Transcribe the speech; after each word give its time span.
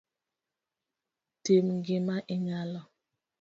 Tim 1.43 1.65
gima 1.85 2.15
inyalo 2.35 2.81